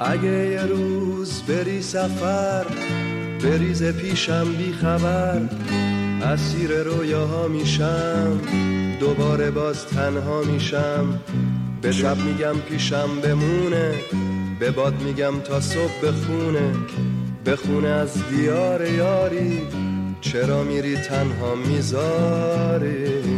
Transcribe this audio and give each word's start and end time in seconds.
اگه 0.00 0.50
یه 0.50 0.62
روز 0.62 1.42
بری 1.42 1.82
سفر 1.82 2.66
بریز 3.44 3.84
پیشم 3.84 4.52
بی 4.58 4.72
خبر. 4.72 5.40
اسیر 6.22 6.82
رویاها 6.82 7.48
میشم 7.48 8.40
دوباره 9.00 9.50
باز 9.50 9.86
تنها 9.86 10.42
میشم. 10.42 11.20
به 11.82 11.92
شب 11.92 12.16
میگم 12.16 12.58
پیشم 12.68 13.20
بمونه 13.22 13.94
به 14.60 14.70
باد 14.70 15.02
میگم 15.02 15.40
تا 15.40 15.60
صبح 15.60 16.00
بخونه. 16.02 16.72
بخونه 17.46 17.88
از 17.88 18.28
دیار 18.30 18.88
یاری 18.88 19.62
چرا 20.20 20.62
میری 20.62 20.96
تنها 20.96 21.54
می‌ذاری؟ 21.54 23.37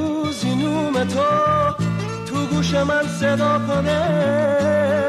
نوم 0.45 1.03
تو 1.03 1.21
تو 2.25 2.45
گوش 2.45 2.73
من 2.73 3.07
صدا 3.19 3.59
کنه 3.67 4.01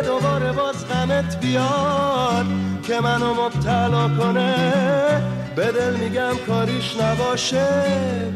دوباره 0.04 0.52
باز 0.52 0.88
غمت 0.88 1.40
بیاد 1.40 2.46
که 2.82 3.00
منو 3.00 3.34
مبتلا 3.34 4.08
کنه. 4.08 4.54
به 5.56 5.72
دل 5.72 5.96
میگم 5.96 6.36
کاریش 6.46 6.96
نباشه 7.00 7.66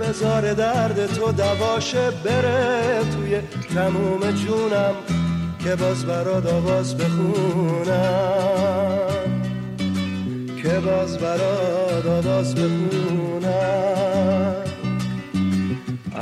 بزار 0.00 0.55
درد 0.55 1.06
تو 1.06 1.33
دواشه. 1.33 2.11
بره 2.24 3.00
توی 3.17 3.41
تموم 3.74 4.20
جونم 4.20 4.94
که 5.64 5.77
باز 5.77 6.05
برات 6.05 6.52
آواز 6.52 6.97
بخونم. 6.97 7.97
که 10.62 10.69
باز 10.69 11.19
برات 11.19 12.06
آواز 12.06 12.55
بخونم. 12.55 14.66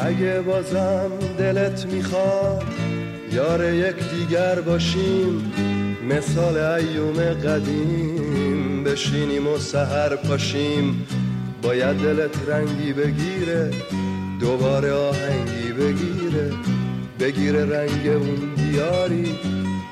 اگه 0.04 0.40
بازم 0.40 1.10
دلت 1.38 1.86
می‌خواد 1.86 2.64
یار 3.32 3.74
یک 3.74 3.94
دیگر 4.10 4.60
باشیم. 4.60 5.52
مثال 6.08 6.56
ایوم 6.56 7.20
قدیم 7.20 8.84
بشینیم 8.84 9.48
و 9.48 9.58
سهر 9.58 10.16
پاشیم. 10.16 11.06
باید 11.62 11.96
دلت 11.96 12.48
رنگی 12.48 12.92
بگیره 12.92 13.70
دوباره 14.40 14.92
آهنگی 14.92 15.72
بگیره. 15.72 16.50
بگیره 17.20 17.64
رنگ 17.64 18.06
اون 18.06 18.54
دیاری 18.56 19.38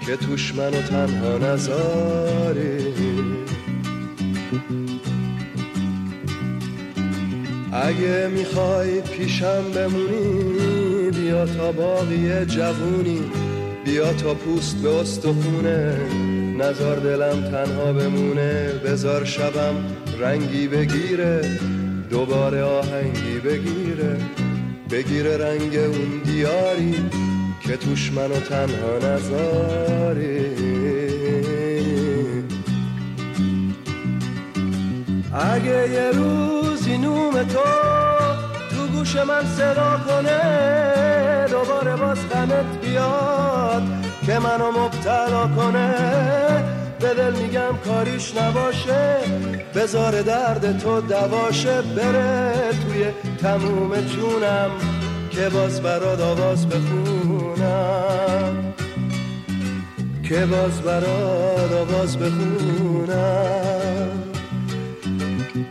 که 0.06 0.16
توش 0.16 0.54
منو 0.54 0.82
تنها 0.82 1.38
نذاری 1.38 2.82
اگه 7.72 8.28
می‌خوای 8.28 9.00
پیشم 9.00 9.62
بمونی 9.74 11.10
بیا 11.10 11.46
تا 11.46 11.72
باقی 11.72 12.44
جوونی 12.44 13.20
بیا 13.84 14.12
تا 14.12 14.34
پوست 14.34 14.76
به 14.76 15.00
استخونه. 15.00 15.96
نزار 16.58 16.96
دلم 16.96 17.42
تنها 17.42 17.92
بمونه 17.92 18.72
بزار 18.84 19.24
شبم 19.24 19.74
رنگی 20.20 20.68
بگیره 20.68 21.58
دوباره 22.10 22.62
آهنگی 22.62 23.38
بگیره. 23.44 24.16
بگیره 24.90 25.36
رنگ 25.36 25.76
اون 25.76 26.22
دیاری 26.24 26.94
که 27.60 27.76
توش 27.76 28.12
منو 28.12 28.40
تنها 28.40 28.98
نذاری. 28.98 30.46
اگه 35.32 35.90
یه 35.90 36.10
روزی 36.10 36.71
نوم 36.98 37.42
تو 37.42 37.58
تو 38.76 38.86
گوش 38.86 39.16
من 39.16 39.44
صدا 39.56 40.00
کنه 40.08 40.40
دوباره 41.50 41.96
باز 41.96 42.28
غمت 42.28 42.80
بیاد 42.82 43.82
که 44.26 44.38
منو 44.38 44.70
مبتلا 44.70 45.48
کنه. 45.56 45.94
به 47.00 47.14
دل 47.14 47.32
میگم 47.32 47.76
کاریش 47.84 48.36
نباشه 48.36 49.16
بزار 49.74 50.22
درد 50.22 50.78
تو 50.78 51.00
دواشه 51.00 51.82
بره 51.82 52.52
توی 52.70 53.04
تموم 53.42 54.00
جونم 54.00 54.70
که 55.30 55.48
باز 55.48 55.82
برات 55.82 56.20
آواز 56.20 56.68
بخونم. 56.68 58.74
که 60.22 60.46
باز 60.46 60.82
برات 60.82 61.72
آواز 61.72 62.18
بخونم. 62.18 64.21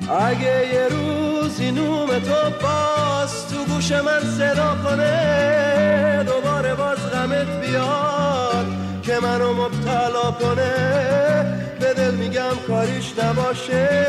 اگه 0.09 0.73
یه 0.73 0.87
روزی 0.87 1.71
نوم 1.71 2.07
تو 2.07 2.49
باز 2.61 3.47
تو 3.47 3.65
گوش 3.73 3.91
من 3.91 4.19
صدا 4.37 4.77
کنه 4.83 6.23
دوباره 6.23 6.75
باز 6.75 6.97
غمت 6.97 7.61
بیاد 7.61 8.65
که 9.03 9.19
منو 9.19 9.53
مبتلا 9.53 10.31
کنه. 10.31 10.71
به 11.79 11.93
دل 11.93 12.15
میگم 12.15 12.55
کاریش 12.67 13.13
نباشه 13.23 14.07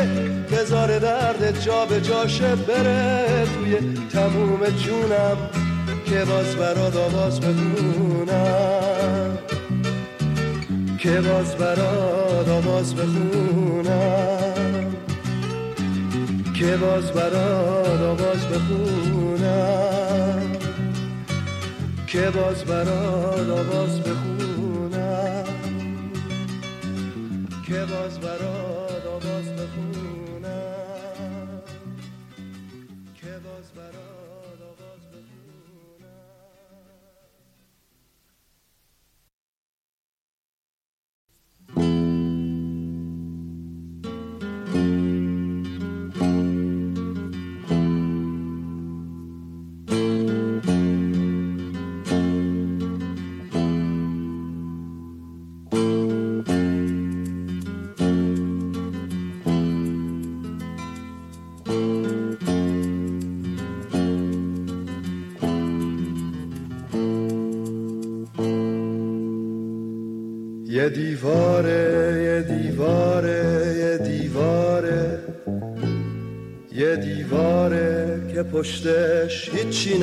بذار 0.51 0.99
درد 0.99 1.59
جا 1.59 1.85
به 1.85 2.01
جاشه 2.01 2.55
بره. 2.55 3.45
توی 3.45 3.77
تموم 4.13 4.65
جونم 4.65 5.37
که 6.05 6.25
باز 6.25 6.55
برات 6.55 6.95
آواز 6.95 7.39
بخونم. 7.39 9.37
که 10.97 11.21
باز 11.21 11.55
برات 11.55 12.49
آواز 12.49 12.95
بخونم. 12.95 14.92
که 16.53 16.77
باز 16.77 17.11
برات 17.11 18.01
آواز 18.01 18.47
بخونم. 18.47 20.51
که 22.07 22.29
باز 22.29 22.65
برات 22.65 23.49
آواز 23.49 24.01
بخونم. 24.01 25.43
که 27.67 27.85
باز 27.85 28.19
برات 28.19 28.82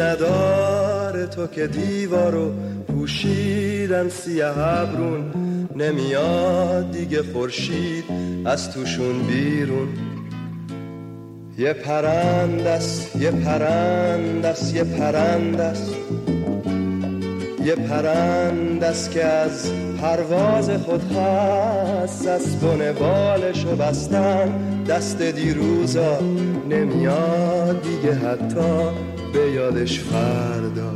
نداره 0.01 1.27
تو 1.27 1.47
که 1.47 1.67
دیوارو 1.67 2.53
پوشیدن 2.89 4.09
سیه 4.09 4.59
ابرون 4.59 5.31
نمیاد 5.77 6.91
دیگه 6.91 7.23
خورشید 7.23 8.05
از 8.45 8.71
توشون 8.71 9.23
بیرون. 9.23 9.89
یه 11.59 11.73
پرندست 11.73 13.17
یه 13.17 13.31
پرندست 13.31 14.75
یه 14.75 14.85
پرندست 14.85 15.95
یه 17.65 17.75
پرند 17.75 18.85
است 18.85 19.11
که 19.11 19.25
از 19.25 19.73
پرواز 20.01 20.71
خود 20.71 21.13
هست 21.13 22.29
از 22.29 22.61
بن 22.61 22.93
بالشو 22.93 23.77
بستن. 23.77 24.53
دست 24.89 25.23
دیروزا 25.23 26.19
نمیاد 26.71 27.83
دیگه 27.83 28.15
حتی 28.15 29.10
به 29.33 29.51
یادش 29.51 30.01
فردا. 30.01 30.93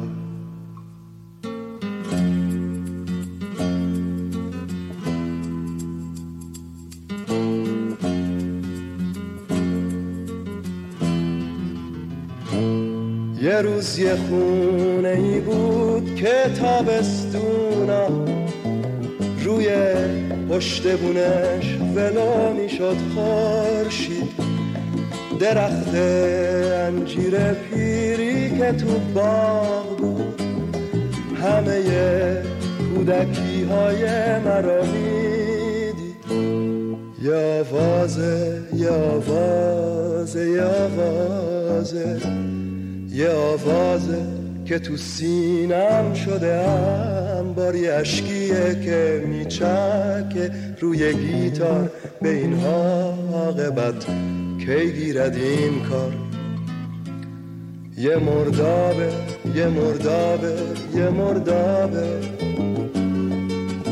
یه 13.42 13.60
روز 13.60 13.98
یه 13.98 14.16
خونه 14.16 15.08
ای 15.08 15.40
بود 15.40 16.14
که 16.14 16.34
تابستونا 16.60 18.08
روی 19.44 19.68
پشت 20.50 20.96
بونش 20.96 21.78
ولا 21.96 22.52
می‌شد 22.52 22.96
خورشید. 23.14 24.23
درخت 25.44 25.94
انجیر 25.94 27.52
پیری 27.52 28.58
که 28.58 28.72
تو 28.72 28.98
باغ 29.14 29.96
بود. 29.98 30.42
همه 31.42 31.82
کودکی 32.94 33.64
های 33.70 34.04
مرا 34.38 34.82
می‌دید. 34.84 36.14
یا 37.22 37.60
آوازه 37.60 38.62
یا 38.74 38.94
آوازه 38.94 40.50
یا 40.50 40.68
آوازه 40.68 42.20
یه 43.12 43.30
آوازه 43.30 44.22
که 44.64 44.78
تو 44.78 44.96
سینم 44.96 46.14
شده 46.14 46.68
هم 46.68 47.54
باری 47.54 47.88
اشکیه 47.88 48.80
که 48.84 49.24
میچکه 49.28 50.50
روی 50.80 51.14
گیتار. 51.14 51.90
به 52.22 52.30
این 52.30 52.64
عاقبت 52.64 54.06
کی 54.66 54.92
گیرد 54.92 55.36
این 55.36 55.82
کار؟ 55.90 56.12
یه 57.98 58.16
مردابه 58.16 59.12
یه 59.54 59.68
مردابه 59.68 60.56
یه 60.94 61.10
مردابه. 61.10 62.06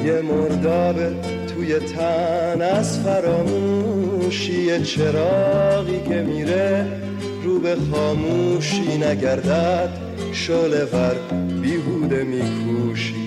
یه 0.05 0.21
مردابه 0.21 1.15
توی 1.47 1.79
تن 1.79 2.63
از 2.63 2.99
فراموشی 2.99 4.83
چراغی 4.83 6.01
که 6.09 6.23
میره 6.23 6.87
رو 7.45 7.59
به 7.59 7.77
خاموشی 7.93 8.99
نگردد 8.99 9.89
شله 10.33 10.85
ور 10.85 11.15
بیهوده 11.63 12.25
میکوشی. 12.25 13.22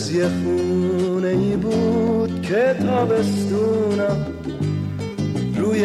روز 0.00 0.12
یه 0.12 0.28
خونه 0.28 1.28
ای 1.28 1.56
بود 1.56 2.42
که 2.42 2.76
تابستونم. 2.86 4.26
روی 5.56 5.84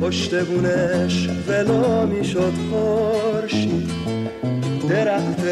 پشت 0.00 0.44
بونش 0.44 1.28
ولو 1.48 2.06
می‌شد 2.06 2.52
خورشید. 2.70 3.90
درخت 4.88 5.46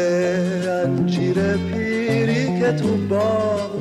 انجیر 0.67 1.35
پیری 1.57 2.59
که 2.59 2.71
تو 2.71 2.97
باغ 3.09 3.71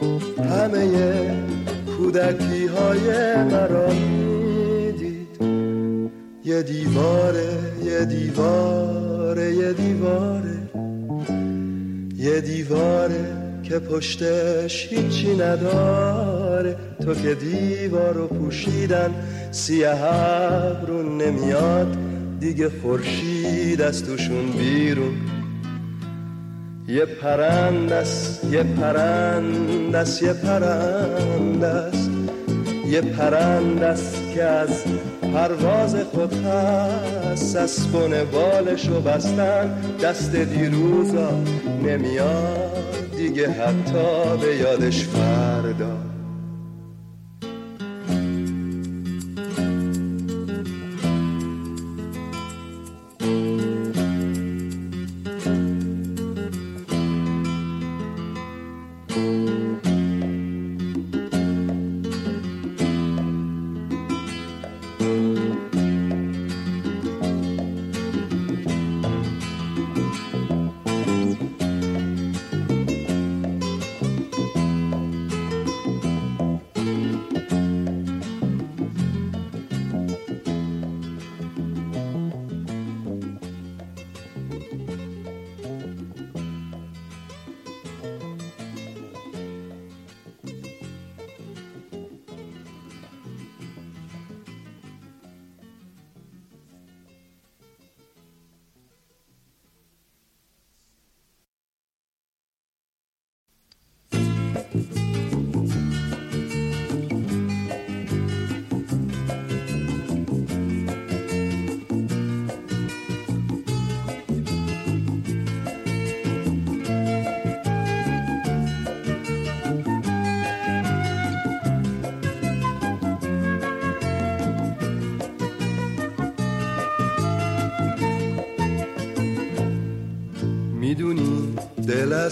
بود. 0.00 0.46
همه 0.46 0.86
کودکی 1.96 2.66
های 2.66 3.36
مرا 3.44 3.88
می‌دید. 3.88 5.38
یه 6.44 6.62
دیواره 6.62 7.58
یه 7.84 8.04
دیواره 8.04 9.54
یه 9.54 9.72
دیواره. 9.72 10.61
یه 12.22 12.40
دیواره 12.40 13.24
که 13.62 13.78
پشتش 13.78 14.88
هیچی 14.90 15.34
نداره. 15.34 16.76
تو 17.04 17.14
که 17.14 17.34
دیوار 17.34 18.14
رو 18.14 18.26
پوشیدن 18.26 19.10
سیه 19.50 20.04
رو 20.86 21.16
نمیاد. 21.18 21.96
دیگه 22.40 22.70
خورشید 22.82 23.82
از 23.82 24.04
توشون 24.04 24.52
بیرون. 24.58 25.14
یه 26.88 27.04
پرندس 27.04 28.40
یه 28.50 28.62
پرندس 28.62 30.22
یه 30.22 30.32
پرندس 30.32 32.08
یه 32.86 33.00
پرندس 33.00 34.14
که 34.34 34.44
از 34.44 34.84
پرواز 35.32 35.96
خود 35.96 36.34
هست 36.44 37.56
از 37.56 37.92
بالشو 38.32 39.00
بستن 39.00 39.78
دست 40.02 40.36
دیروزا 40.36 41.30
نمیاد. 41.84 42.72
دیگه 43.16 43.50
حتی 43.50 44.36
به 44.40 44.56
یادش 44.56 45.04
فردا. 45.04 45.96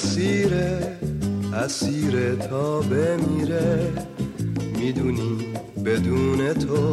اسیره 0.00 0.97
اسیر 1.54 2.35
تا 2.35 2.80
بمیره. 2.80 3.92
می‌دونی 4.78 5.38
بدون 5.85 6.52
تو 6.52 6.89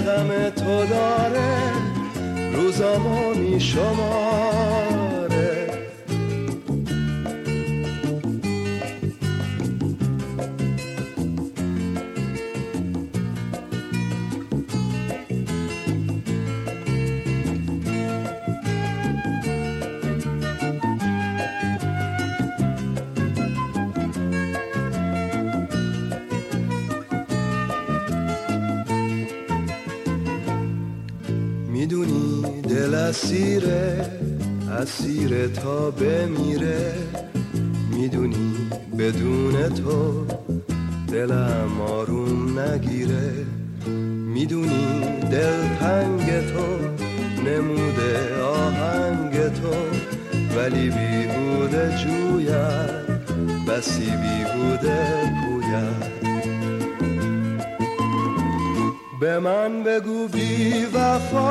دست 0.00 0.37
اسیره 35.18 35.48
تا 35.48 35.90
بمیره. 35.90 36.94
می‌دونی 37.90 38.56
بدون 38.98 39.68
تو 39.68 40.26
دلم 41.12 41.80
آروم 41.80 42.58
نگیره. 42.58 43.32
می‌دونی 44.34 45.00
دل 45.30 45.76
تنگ 45.80 46.26
تو 46.46 46.66
نموده 47.50 48.42
آهنگ 48.42 49.32
تو 49.32 49.74
ولی 50.56 50.90
بیهوده 50.90 51.94
جوید 51.98 53.08
بسی 53.68 54.10
بیهوده 54.10 55.32
پوید 55.42 56.18
به 59.20 59.38
من 59.38 59.82
بگو 59.82 60.28
بی 60.28 60.84
وفا 60.94 61.50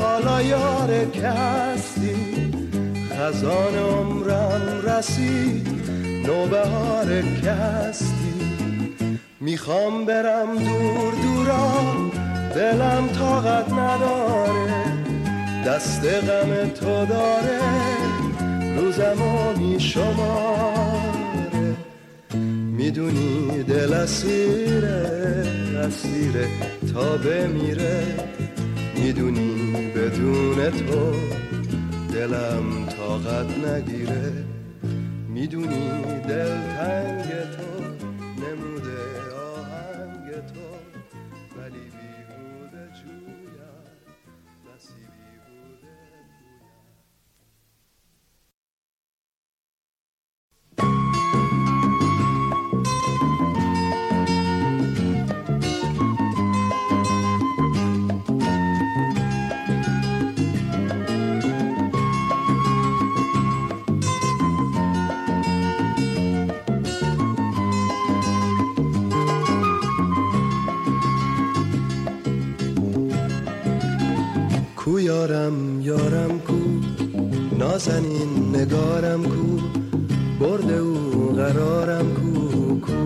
حالا 0.00 0.42
یار 0.42 1.04
کستی 1.04 1.97
خزان 3.18 3.74
عمرم 3.74 4.82
رسید 4.86 5.68
نوبهار 6.26 7.22
کستی. 7.22 8.38
می‌خوام 9.40 10.04
برم 10.04 10.58
دور 10.58 11.14
دورا 11.22 11.82
دلم 12.54 13.08
طاقت 13.18 13.72
نداره 13.72 14.84
دست 15.66 16.04
غم 16.04 16.68
تو 16.68 17.06
داره 17.06 17.60
روزمو 18.76 19.56
میشماره. 19.58 21.08
می‌دونی 22.72 23.62
دل 23.62 23.92
اسیره 23.92 25.46
اسیره 25.86 26.46
تا 26.94 27.16
بمیره. 27.16 28.02
می‌دونی 28.96 29.92
بدون 29.96 30.70
تو 30.70 31.12
دلم 32.18 32.86
طاقت 32.86 33.58
نگیره. 33.58 34.32
می‌دونی 35.28 35.90
دل 36.28 36.60
تنگ 36.76 37.24
نازنین 77.78 78.56
نگارم 78.56 79.22
کو 79.22 79.60
برده 80.40 80.74
او 80.74 81.32
قرارم 81.36 82.14
کو 82.14 82.80
کو. 82.80 82.98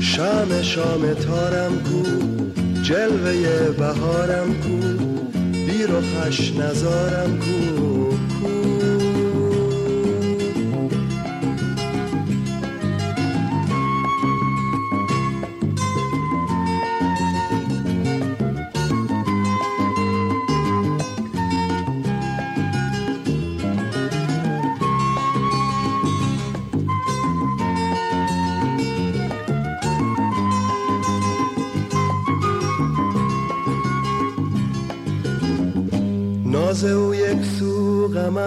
شام 0.00 0.62
شام 0.62 1.14
تارم 1.14 1.72
کو 1.86 2.02
جلوه 2.82 3.70
بهارم 3.78 4.54
کو 4.62 5.04
بیر 5.52 5.90
و 5.94 6.00
خش 6.00 6.52
نزارم 6.52 7.38
کو 7.38 7.80
ناز 8.48 8.59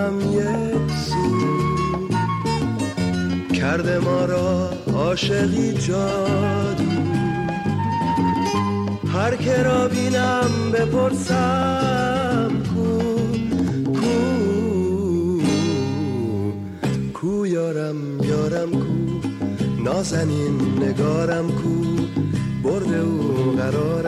غمم 0.03 0.22
یک 0.31 0.91
سو 0.91 1.25
کرده 3.53 4.00
ما 4.00 4.25
را 4.25 4.69
عاشقی 4.95 5.74
جادو. 5.74 6.83
هر 9.13 9.36
که 9.36 9.63
را 9.63 9.88
بینم 9.88 10.72
بپرسم 10.74 12.51
کو 12.75 12.88
کو 13.93 14.24
کو 17.13 17.48
یارم 17.48 18.24
یارم 18.24 18.72
کو 18.72 18.93
نازنین 19.83 20.83
نگارم 20.83 21.48
کو 21.48 21.74
برده 22.63 22.98
او 22.98 23.51
قرارم 23.57 24.02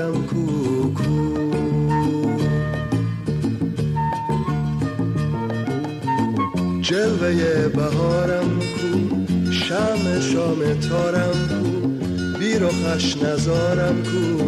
جلوه 6.86 7.68
بهارم 7.68 8.60
کو 8.60 9.52
شم 9.52 10.20
شام 10.22 10.60
تارم 10.90 11.38
کو 11.50 11.88
بیر 12.40 12.64
و 12.64 12.70
خش 12.70 13.18
نزارم 13.18 14.04
کو. 14.04 14.46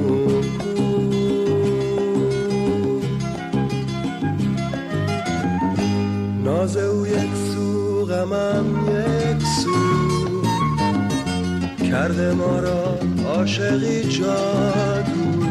ناز 6.43 6.77
او 6.77 7.07
یک 7.07 7.33
سو 7.53 8.05
غمم 8.05 8.65
یک 8.89 9.43
سو. 9.63 9.79
کرده 11.91 12.33
ما 12.33 12.59
را 12.59 12.99
عاشقی 13.29 14.03
جادو. 14.03 15.43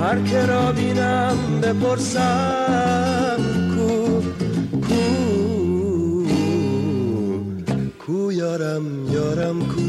هر 0.00 0.22
که 0.22 0.46
را 0.46 0.72
بینم 0.72 1.60
بپرسم. 1.62 3.47
یارم 8.48 9.12
یارم 9.12 9.60
کو. 9.60 9.80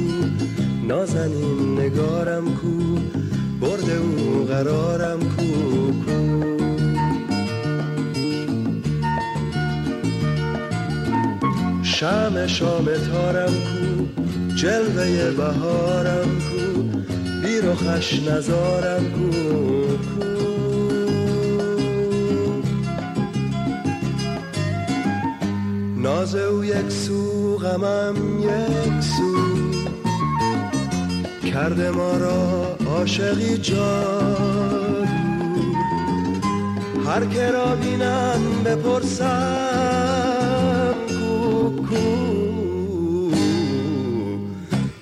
نازنین 0.87 1.79
نگارم 1.79 2.45
کو. 2.45 2.97
برده 3.61 3.95
او 3.95 4.45
قرارم 4.45 5.19
کو 5.19 5.45
کو. 6.05 6.19
شم 11.83 12.47
شام 12.47 12.85
تارم 12.85 13.53
کو. 13.53 14.21
جلوه 14.55 15.31
بهارم 15.31 16.29
کو. 16.39 16.81
بیر 17.41 17.69
و 17.69 17.75
خش 17.75 18.19
نزارم 18.27 19.03
کو 19.03 19.29
کو. 19.97 20.25
ناز 25.97 26.35
او 26.35 26.65
یک 26.65 26.89
سو. 26.89 27.38
غمم 27.61 28.15
یک 28.39 29.01
سو 29.01 29.33
کرده 31.51 31.91
ما 31.91 32.17
را 32.17 32.77
عاشقی 32.87 33.57
جادو 33.57 35.05
هر 37.07 37.25
که 37.25 37.51
را 37.51 37.75
بینم 37.75 38.41
بپرسم 38.65 39.29
کو 41.07 41.69
کو 41.89 42.05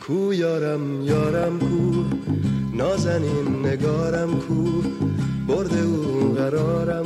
کو 0.08 0.34
یارم 0.34 1.02
یارم 1.02 1.60
کو 1.60 2.04
نازنین 2.74 3.66
نگارم 3.66 4.32
کو 4.40 4.64
برده 5.48 5.82
او 5.82 6.34
قرارم 6.38 6.97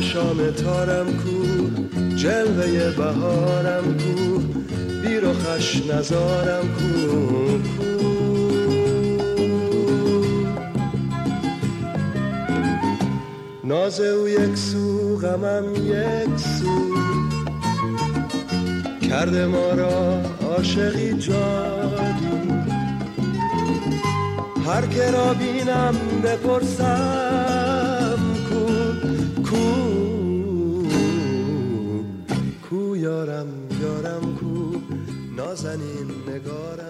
شام 0.00 0.50
تارم 0.50 1.06
کو 1.06 1.68
جلوه 2.16 2.90
بهارم 2.96 3.84
کو 3.84 4.38
بیر 5.02 5.24
و 5.24 5.32
خش 5.32 5.82
نزارم 5.86 6.62
کو. 6.62 7.12
ناز 13.64 14.00
او 14.00 14.28
یک 14.28 14.56
سو 14.56 15.16
غمم 15.16 15.74
یک 15.74 16.38
سو. 16.38 16.94
کرده 19.08 19.46
ما 19.46 19.70
را 19.70 20.22
عاشقی 20.48 21.12
جادو. 21.12 22.52
هر 24.66 24.86
که 24.86 25.10
را 25.10 25.34
بینم 25.34 25.94
بپرسم. 26.24 27.21
نازنین 35.64 36.08
نگارم. 36.28 36.81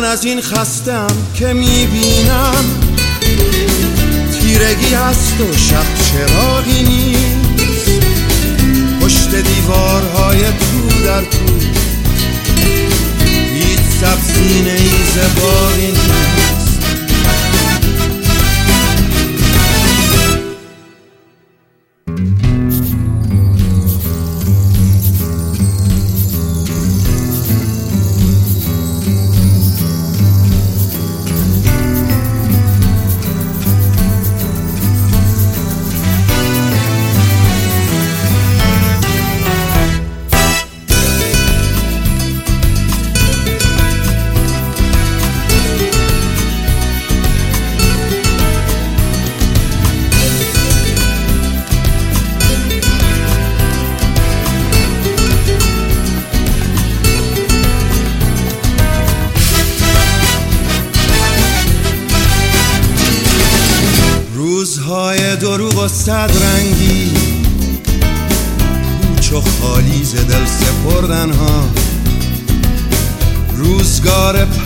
من 0.00 0.06
از 0.06 0.24
این 0.24 0.40
خستم 0.40 1.06
که 1.34 1.52
می‌بینم 1.52 2.64
تیرگی 4.40 4.94
هست 4.94 5.40
و 5.40 5.56
شب 5.56 5.84
چراغی 6.04 6.82
نیست. 6.82 8.02
پشت 9.00 9.34
دیوارهای 9.34 10.40
تو 10.40 11.04
در 11.04 11.20
تو 11.20 11.54
هیچ 13.54 13.80
سبزینه 14.00 14.70
ای 14.70 14.90
زباقی 15.14 15.86
نیست. 15.86 16.29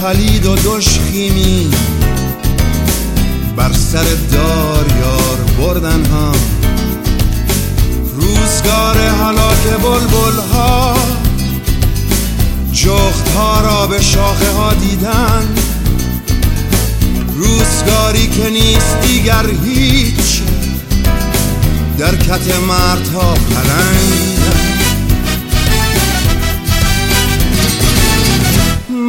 پلید 0.04 0.46
و 0.46 0.54
دشخیمی 0.54 0.93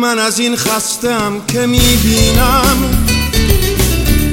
من 0.05 0.19
از 0.19 0.39
این 0.39 0.55
خستم 0.55 1.41
که 1.47 1.65
می‌بینم 1.65 2.77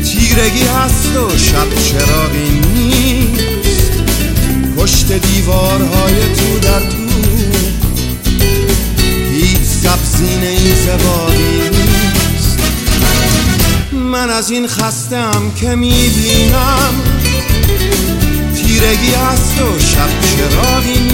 تیرگی 0.05 0.63
هست 0.63 1.17
و 1.17 1.39
شب 1.39 1.67
چراغی 1.85 2.61
نیست. 2.75 3.91
پشت 4.77 5.13
دیوارهای 5.13 6.15
تو 6.15 6.59
در 6.59 6.81
تو 6.81 6.97
هیچ 9.33 9.59
سبزینه 9.83 10.47
ای 10.47 10.75
زبانی 10.75 11.69
نیست. 11.69 12.59
من 13.93 14.31
از 14.31 14.51
این 14.51 14.67
خستم 14.67 15.53
که 15.57 15.75
می‌بینم 15.75 16.95
تیرگی 18.55 19.15
هست 19.31 19.61
و 19.61 19.79
شب 19.79 20.09
چراغی 20.21 20.99
نیست 20.99 21.12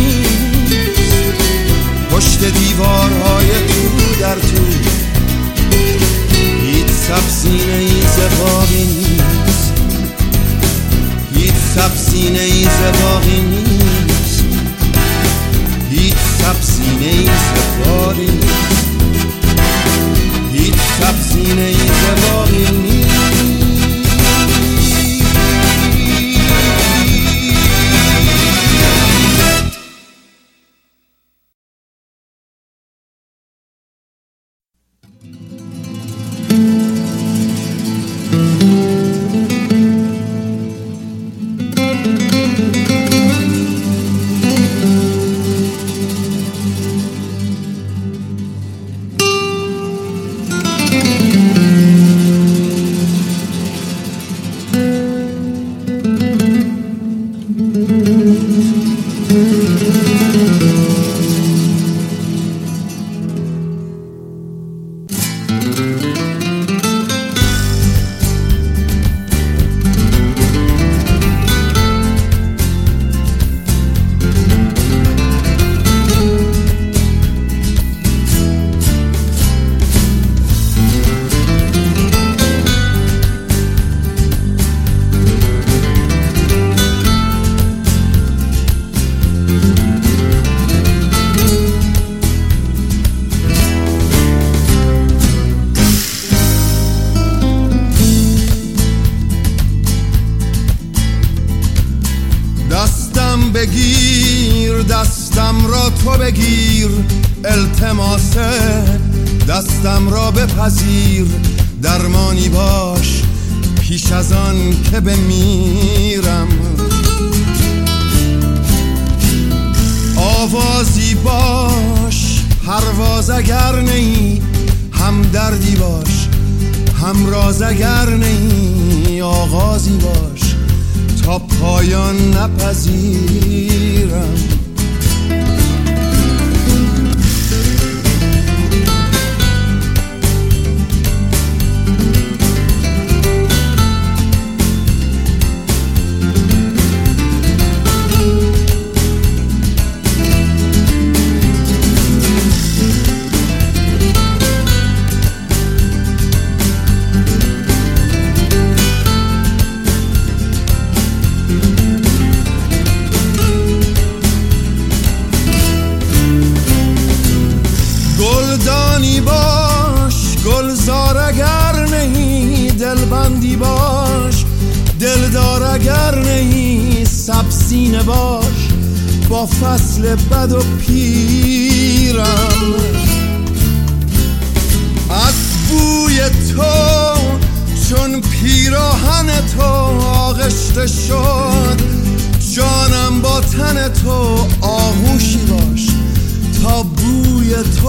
پشت 2.19 2.45
دیوارهای 2.45 3.49
تو 3.49 4.21
در 4.21 4.35
تو. 4.35 4.65
هیچ 6.63 6.87
سبزینه 6.87 7.73
ای 7.73 8.03
زباقی 8.17 8.85
نیست. 8.85 9.73
هیچ 11.35 11.55
سبزینه 11.75 12.41
ای 12.41 12.65
زباقی 12.65 13.41
نیست. 13.41 14.45
هیچ 15.91 16.15
سبزینه 16.39 17.07
ای 17.07 17.31
زباقی 17.55 18.31
نیست. 18.31 18.85
هیچ 20.53 20.75
سبزینه 21.01 21.63
ای 21.63 21.77
زباقی 21.77 22.71
نیست. 22.83 22.98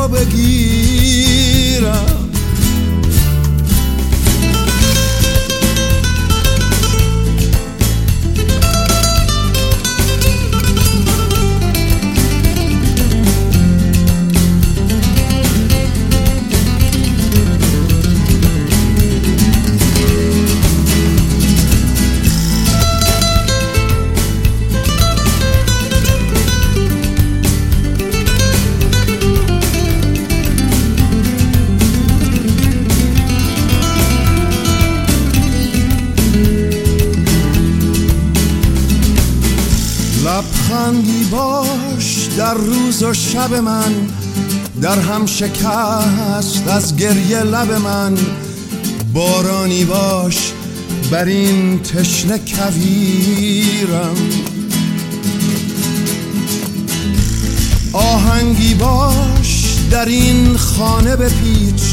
بوی 0.10 0.88
در 45.19 45.25
هم 45.25 45.25
شکست 45.25 46.67
از 46.67 46.95
گریه 46.95 47.39
لب 47.39 47.71
من. 47.71 48.17
بارانی 49.13 49.86
باش 49.86 50.53
بر 51.12 51.25
این 51.25 51.79
تشنه 51.79 52.38
کویرم. 52.38 54.15
آهنگی 57.93 58.73
باش 58.73 59.63
در 59.91 60.05
این 60.05 60.58
خانه 60.58 61.15
بپیچ. 61.15 61.84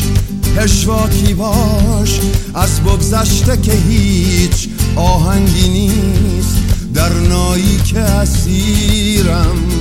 پشواکی 0.57 1.35
باش 1.35 2.21
از 2.55 2.81
بگذشته 2.81 3.57
که 3.57 3.73
هیچ 3.73 4.69
آهنگی 4.97 5.69
نیست. 5.69 6.57
در 6.95 7.13
نایی 7.13 7.77
که 7.77 8.01
اسیرم. 8.01 9.76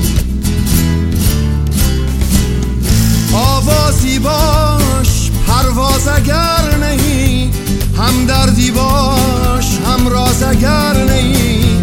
آوازی 3.67 4.19
باش 4.19 5.32
پرواز 5.47 6.08
اگر 6.08 6.78
نهی 6.80 7.51
هم 7.97 8.25
دردی 8.25 8.71
باش 8.71 9.80
هم 9.86 10.08
راز 10.08 10.43
اگر 10.43 11.04
نهی. 11.08 11.82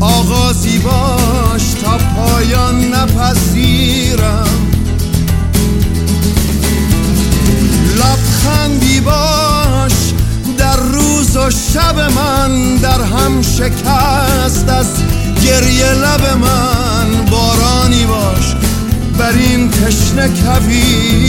آغازی 0.00 0.78
باش 0.78 1.62
تا 1.82 1.98
پایان 1.98 2.94
نپذیرم. 2.94 4.48
لبخندی 7.96 9.00
باش 9.00 9.92
در 10.58 10.76
روز 10.76 11.36
و 11.36 11.50
شب 11.50 11.98
من 11.98 12.76
در 12.76 13.02
هم 13.02 13.42
شکست 13.42 14.68
از 14.68 14.86
گریه 15.44 15.94
بر 19.30 19.36
این 19.36 19.70
تشنه 19.70 20.28
کویرم 20.28 21.24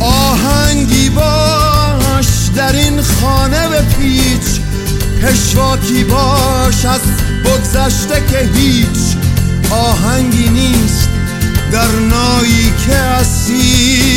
آهنگی 0.00 1.10
باش 1.10 2.26
در 2.56 2.72
این 2.72 3.02
خانه 3.02 3.68
به 3.68 3.80
پیچ 3.80 4.60
پشواکی 5.22 6.04
باش 6.04 6.84
از 6.84 7.00
بگذشته 7.44 8.22
که 8.30 8.50
هیچ. 8.54 9.16
آهنگی 9.70 10.48
نیست 10.48 11.08
در 11.72 11.88
نایی 12.10 12.72
که 12.86 12.94
اسیرم. 12.94 14.10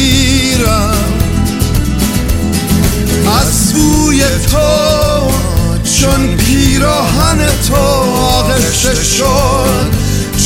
از 3.42 3.74
بوی 3.74 4.24
تو 4.52 5.57
چون 6.02 6.36
پیراهن 6.38 7.38
تو 7.68 7.76
آغشته 7.76 9.04
شد 9.04 9.92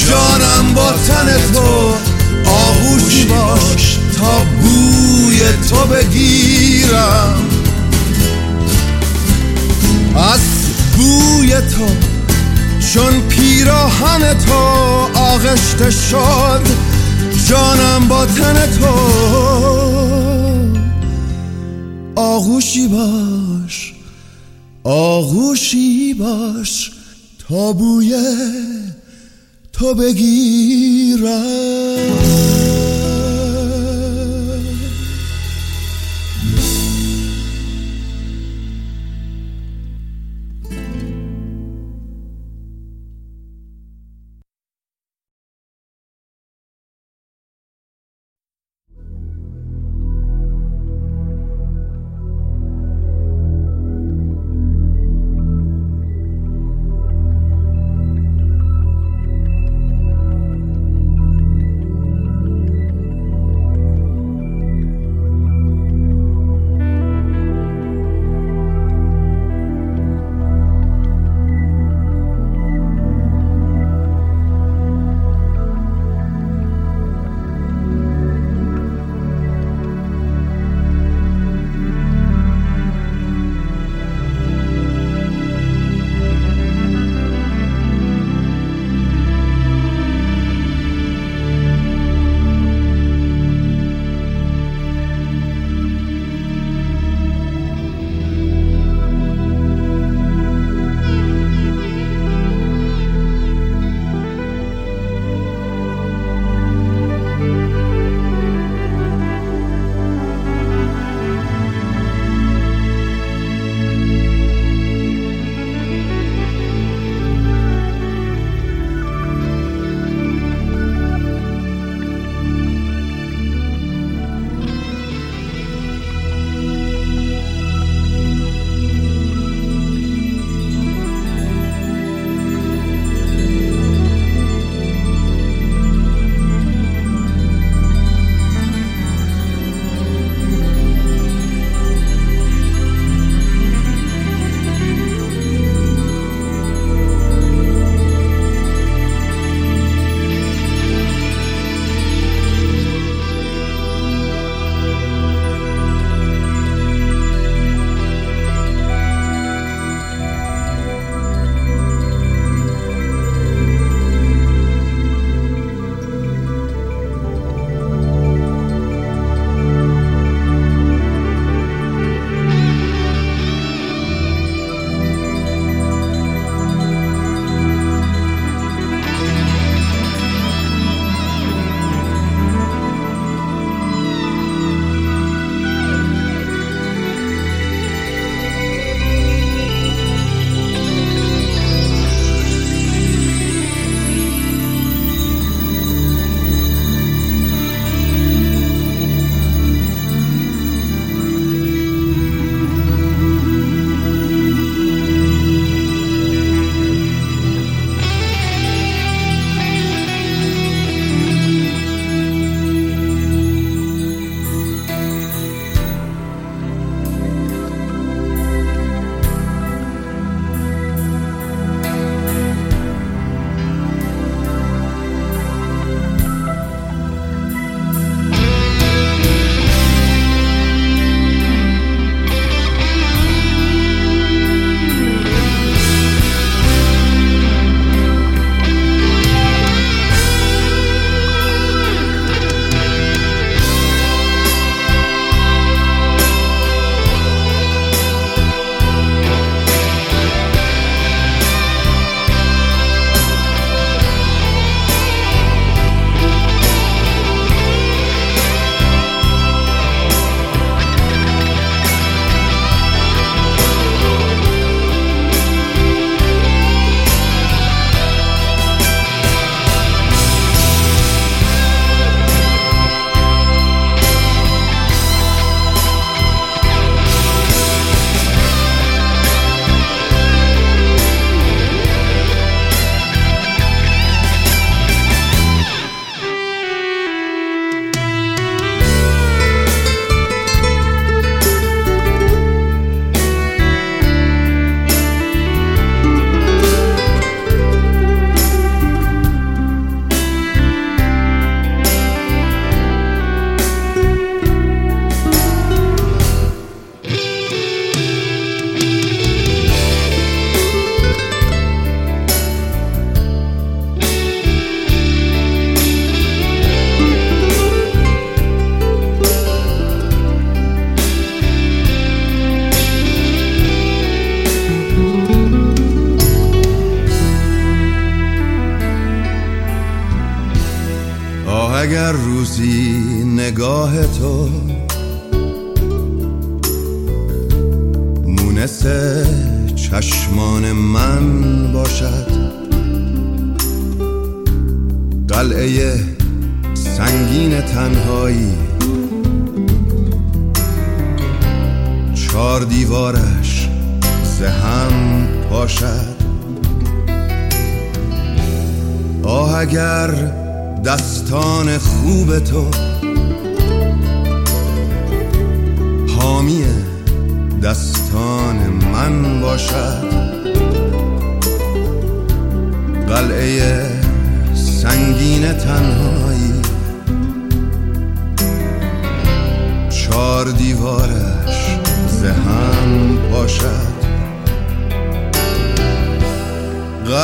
جانم 0.07 0.73
با 0.75 0.91
تن 1.07 1.37
تو 1.53 1.93
آغوشی 2.49 3.25
باش 3.25 3.97
تا 4.17 4.45
بوی 4.61 5.39
تو 5.69 5.85
بگیرم. 5.85 7.35
از 10.15 10.39
بوی 10.97 11.49
تو 11.49 11.87
چون 12.93 13.21
پیراهن 13.29 14.33
تو 14.33 14.53
آغشته 15.19 15.91
شد 15.91 16.61
جانم 17.49 18.07
با 18.07 18.25
تن 18.25 18.65
تو 18.79 18.87
آغوشی 22.15 22.87
باش. 22.87 23.90
آغوشی 24.83 26.13
باش 26.13 26.91
تا 27.47 27.73
بوی 27.73 28.15
تو 29.73 29.93
بگیرم. 29.93 31.21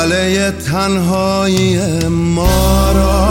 قلعه 0.08 0.52
تنهایی 0.52 1.80
ما 2.08 2.92
را. 2.92 3.30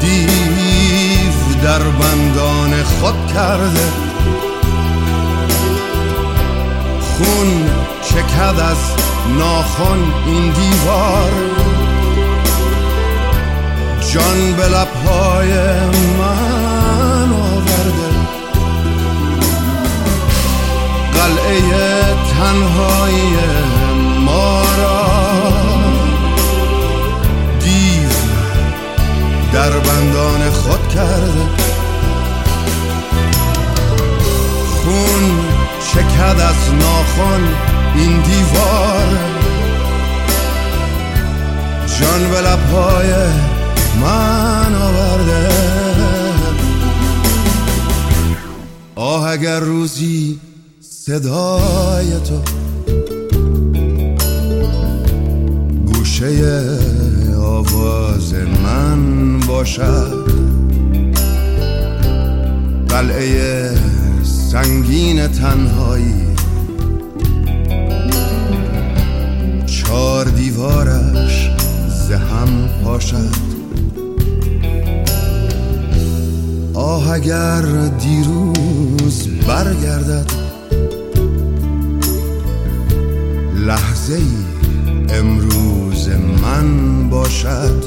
دیو 0.00 1.60
در 1.62 1.78
بندان 1.78 2.82
خود 2.82 3.14
کرده. 3.34 3.86
خون 7.00 7.70
چکد 8.02 8.60
از 8.60 8.76
ناخن 9.38 10.02
این 10.26 10.52
دیوار. 10.52 11.30
جان 14.12 14.52
به 14.52 14.68
لبهای 14.68 15.52
من 16.18 17.32
آورده. 17.32 18.16
قلعه 21.14 22.15
تنهایی 22.36 23.36
ما 24.24 24.62
را. 24.62 25.06
دیو 27.60 28.10
در 29.52 29.70
بندان 29.70 30.50
خود 30.50 30.88
کرده 30.88 31.32
خون 34.82 35.38
چکد 35.92 36.40
از 36.40 36.74
ناخن 36.80 37.42
این 37.94 38.20
دیوار. 38.20 39.06
جان 42.00 42.30
به 42.30 42.40
لبهای 42.40 43.14
من 44.00 44.74
آورده. 44.74 45.48
آه 48.94 49.30
اگر 49.30 49.60
روزی 49.60 50.40
صدای 51.06 52.20
تو. 52.20 52.40
گوشه 55.86 56.78
آواز 57.38 58.34
من 58.34 59.38
باشد. 59.38 60.26
قلعه 62.88 63.70
سنگین 64.22 65.26
تنهایی. 65.26 66.26
چار 69.66 70.24
دیوارش 70.24 71.50
زهم 72.08 72.68
پاشد. 72.84 73.34
آه 76.74 77.10
اگر 77.10 77.62
دیروز 77.98 79.28
برگردد 79.48 80.35
لحظه 84.08 84.14
ای 84.16 85.18
امروز 85.18 86.08
من 86.42 87.08
باشد. 87.10 87.84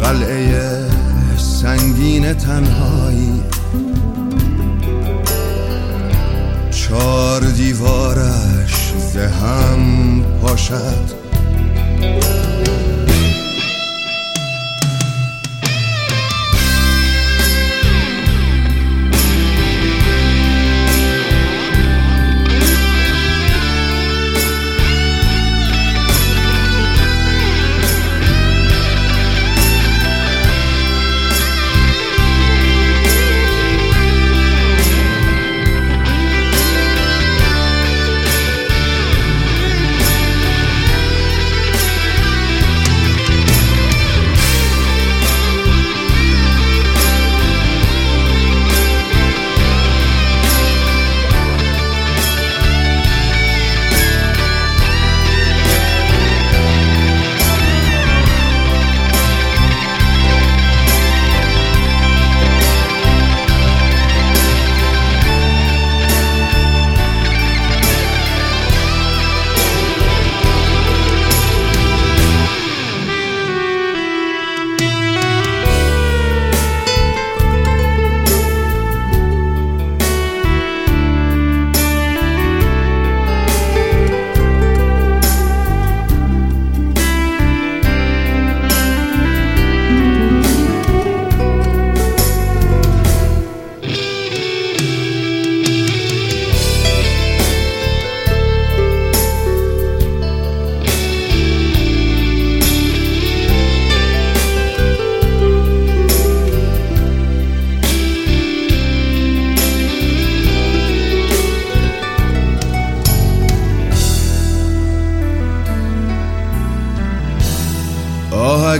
قلعه 0.00 0.84
سنگین 1.36 2.32
تنهایی. 2.32 3.42
چار 6.70 7.40
دیوارش 7.40 8.92
زهم 9.12 10.22
پاشد. 10.42 11.18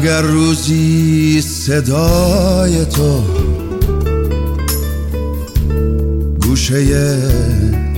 اگر 0.09 0.23
روزی 0.23 1.41
صدای 1.41 2.85
تو 2.85 3.23
گوشه 6.43 7.19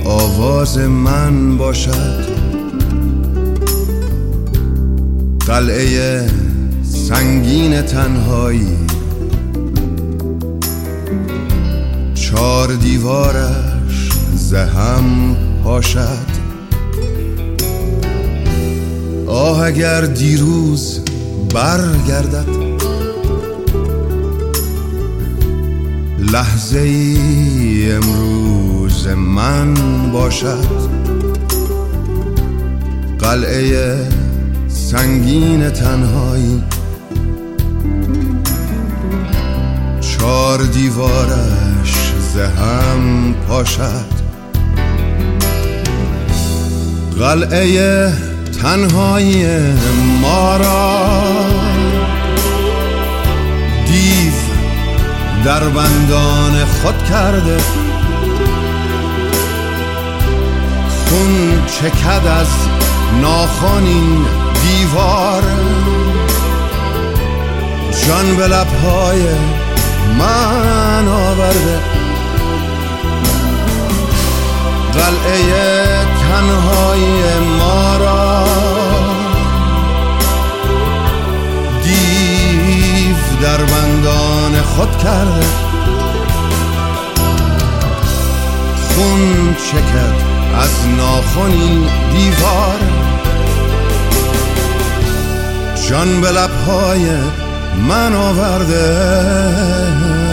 آواز 0.05 0.77
من 0.77 1.57
باشد 1.57 2.25
قلعه 5.47 6.27
سنگین 6.83 7.81
تنهایی 7.81 8.77
چار 12.15 12.73
دیوارش 12.73 14.09
زهم 14.35 15.35
پاشد. 15.63 16.41
آه 19.27 19.61
اگر 19.61 20.01
دیروز 20.01 20.99
برگردد. 21.53 22.47
لحظه 26.19 26.79
ای 26.79 27.91
امروز 27.91 29.07
من 29.07 29.73
باشد. 30.11 30.91
قلعه 33.19 33.97
سنگین 34.67 35.69
تنهایی. 35.69 36.63
چار 40.01 40.59
دیوارش 40.61 42.13
زهم 42.33 43.33
پاشد. 43.47 44.21
قلعه 47.19 48.30
تنهایی 48.61 49.45
ما 50.21 50.57
را. 50.57 51.11
دیو 53.85 54.33
در 55.45 55.59
بندان 55.59 56.65
خود 56.65 57.03
کرده. 57.03 57.57
خون 60.89 61.65
چکد 61.65 62.27
از 62.27 62.47
ناخونین 63.21 64.25
دیوار. 64.61 65.43
جان 68.07 68.35
به 68.35 68.47
لبهای 68.47 69.21
من 70.19 71.07
آورده. 71.07 71.79
قلعه 74.93 76.20
تنهای 76.31 77.39
ما 77.39 77.97
را. 77.97 78.45
دیو 81.83 83.15
در 83.41 83.57
بندان 83.57 84.61
خود 84.61 84.97
کرده 84.97 85.45
خون 88.89 89.55
چکد 89.55 90.15
از 90.61 90.87
ناخونین 90.97 91.89
دیوار. 92.11 92.79
جان 95.89 96.21
به 96.21 96.31
لبهای 96.31 97.09
من 97.87 98.15
آورده. 98.15 100.30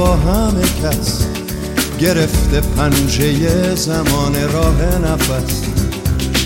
با 0.00 0.16
همه 0.16 0.62
کس 0.62 1.26
گرفته 1.98 2.60
پنجه 2.60 3.74
زمان 3.74 4.52
راه 4.52 4.82
نفس. 4.82 5.62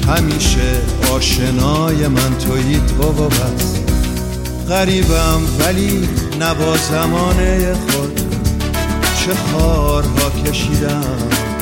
همیشه 0.09 0.80
آشنای 1.12 2.09
من 2.09 2.38
تویی 2.38 2.80
تو 2.80 3.02
و 3.02 3.28
بس. 3.28 3.74
غریبم 4.68 5.40
ولی 5.59 6.09
نبا 6.40 6.76
زمانه 6.76 7.74
خود. 7.74 8.20
چه 9.16 9.32
خارها 9.34 10.30
کشیدم 10.46 11.16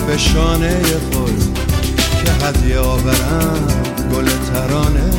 به 0.07 0.19
شانه 0.19 0.83
خود. 1.13 1.59
که 1.97 2.47
هدیه 2.47 2.79
آورم 2.79 3.67
گل 4.13 4.29
ترانه 4.53 5.11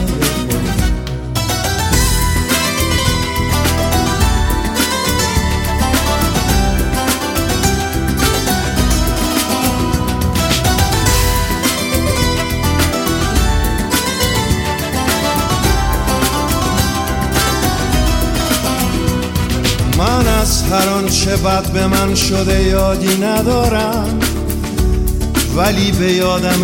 از 20.44 20.64
هر 20.64 20.90
آنچه 20.90 21.36
بد 21.36 21.72
به 21.72 21.88
من 21.88 22.16
شده 22.16 22.64
یادی 22.64 23.18
ندارم. 23.18 24.20
ولی 25.56 25.92
به 25.92 26.14
یادم 26.14 26.62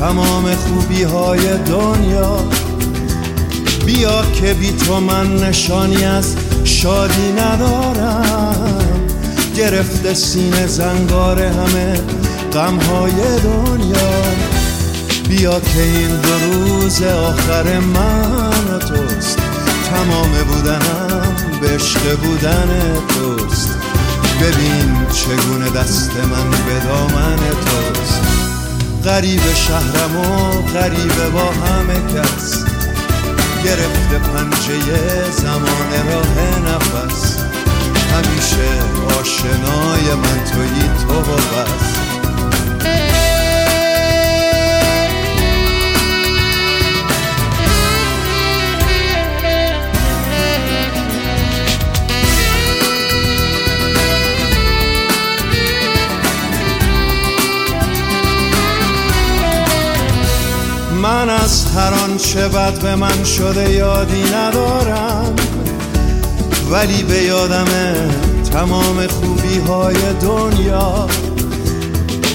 تمام 0.00 0.54
خوبی 0.54 1.02
های 1.02 1.58
دنیا. 1.66 2.38
بیا 3.86 4.22
که 4.40 4.54
بی 4.54 4.72
تو 4.72 5.00
من 5.00 5.36
نشانی 5.36 6.04
از 6.04 6.36
شادی 6.64 7.32
ندارم. 7.32 9.00
گرفته 9.56 10.14
سینه 10.14 10.66
زنگار 10.66 11.42
همه 11.42 12.00
غمهای 12.52 13.40
دنیا. 13.44 14.12
بیا 15.28 15.60
که 15.60 15.82
این 15.82 16.08
دو 16.08 16.52
روز 16.52 17.02
آخر 17.02 17.78
من 17.78 18.74
و 18.74 18.78
توست. 18.78 19.41
تمام 19.92 20.30
بودنم 20.48 21.36
به 21.60 21.78
بودن 22.16 22.96
توست. 23.08 23.78
ببین 24.40 25.06
چگونه 25.12 25.70
دست 25.70 26.10
من 26.16 26.50
به 26.50 26.86
دامن 26.88 27.36
توست. 27.36 28.20
غریب 29.04 29.54
شهرم 29.54 30.16
و 30.16 30.62
غریب 30.62 31.32
با 31.32 31.44
همه 31.44 31.94
کس. 32.14 32.64
گرفته 33.64 34.18
پنجه 34.18 35.30
زمان 35.30 35.90
راه 36.10 36.74
نفس. 36.74 37.36
همیشه 38.12 38.68
آشنای 39.20 40.14
من 40.14 40.44
تویی 40.44 40.90
تو 41.08 41.14
و 41.14 41.36
بس. 41.36 42.01
من 61.02 61.30
از 61.30 61.64
هر 61.64 61.94
آنچه 62.04 62.48
بد 62.48 62.78
به 62.78 62.96
من 62.96 63.24
شده 63.24 63.72
یادی 63.72 64.22
ندارم. 64.22 65.34
ولی 66.70 67.02
به 67.02 67.22
یادم 67.22 67.66
تمام 68.52 69.06
خوبی 69.06 69.58
های 69.58 69.96
دنیا. 70.20 71.08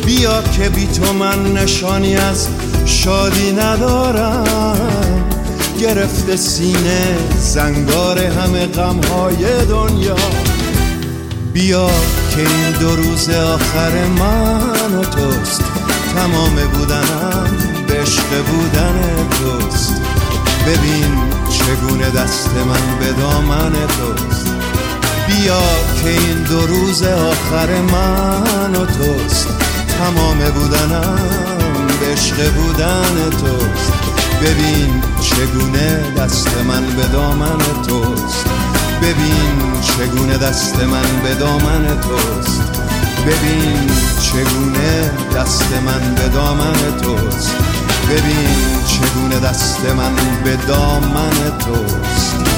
بیا 0.06 0.42
که 0.42 0.70
بی 0.70 0.88
تو 0.88 1.14
من 1.14 1.54
نشانی 1.54 2.16
از 2.16 2.48
شادی 2.86 3.52
ندارم. 3.52 5.30
گرفته 5.82 6.36
سینه 6.36 7.16
زنگار 7.40 8.20
همه 8.20 8.66
غمهای 8.66 9.66
دنیا. 9.70 10.16
بیا 11.54 11.90
که 12.36 12.40
این 12.40 12.72
دو 12.80 12.96
روز 12.96 13.30
آخر 13.30 14.06
من 14.20 14.96
و 15.00 15.04
توست 15.04 15.62
تمام 16.16 16.56
بودنم. 16.56 17.77
عشق 18.08 18.42
بودن 18.46 19.28
توست 19.30 20.02
ببین 20.68 21.18
چگونه 21.50 22.10
دست 22.10 22.50
من 22.50 23.00
به 23.00 23.22
دامن 23.22 23.72
توست 23.72 24.48
بیا 25.28 25.62
که 26.02 26.10
این 26.10 26.44
دو 26.44 26.68
روز 26.68 27.04
آخر 27.04 27.82
من 27.82 28.76
و 28.76 28.86
توست. 28.86 29.48
تمام 30.00 30.38
بودنم 30.38 31.20
به 32.00 32.12
عشق 32.12 32.54
بودن 32.54 33.30
توست. 33.30 33.94
ببین 34.42 35.02
چگونه 35.22 36.12
دست 36.18 36.58
من 36.68 36.86
به 36.96 37.08
دامن 37.08 37.58
توست. 37.88 38.46
ببین 39.02 39.82
چگونه 39.82 40.38
دست 40.38 40.84
من 40.84 41.22
به 41.24 41.36
دامن 41.36 41.88
توست. 42.02 42.62
ببین 43.28 43.90
چگونه 44.22 45.12
دست 45.36 45.74
من 45.86 46.16
به 46.16 46.28
دامن 46.28 46.98
توست. 47.02 47.77
ببین 48.10 48.84
چگونه 48.88 49.40
دست 49.40 49.86
من 49.86 50.16
به 50.44 50.56
دامن 50.56 51.58
توست. 51.60 52.57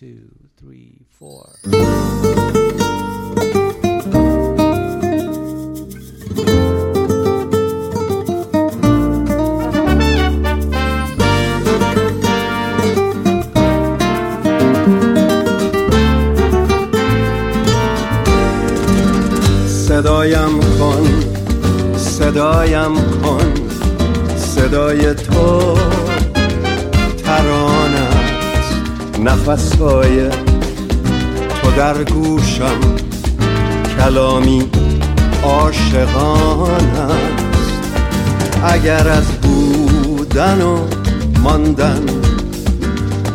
صدایم 0.00 0.49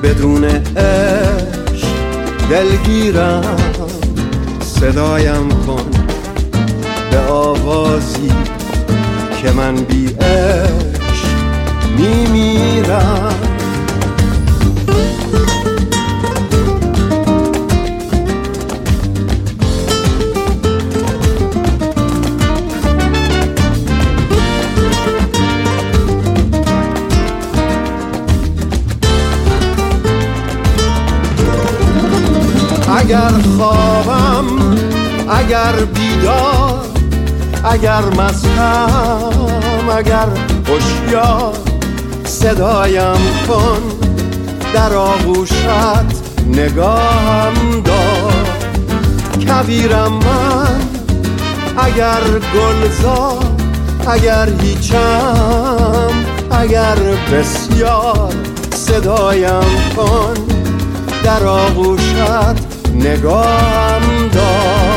بدون 0.06 0.44
عشق 0.46 1.88
دلگیرم. 2.50 3.58
صدایم 4.62 5.50
کن 5.50 5.90
به 7.12 7.20
آوازی 7.20 8.32
که 9.42 9.52
من 9.52 9.76
بی 9.76 10.08
عشق 10.08 11.28
میمیرم. 11.98 13.45
اگر 33.06 33.32
خوابم 33.58 34.46
اگر 35.30 35.72
بیدار 35.94 36.86
اگر 37.64 38.02
مستم 38.02 39.90
اگر 39.98 40.28
هوشیار 40.68 41.54
صدایم 42.24 43.18
کن 43.48 43.82
در 44.74 44.94
آغوشت 44.94 45.54
نگاهم 46.48 47.82
دار. 47.84 48.34
کویرم 49.48 50.12
من 50.12 50.82
اگر 51.78 52.22
گلزار 52.56 53.46
اگر 54.08 54.50
هیچم 54.62 56.14
اگر 56.52 56.96
بسیار 57.32 58.34
صدایم 58.76 59.94
کن. 59.96 60.34
در 61.24 61.44
آغوشت 61.44 62.75
نگاهم 62.96 64.30
دار 64.34 64.95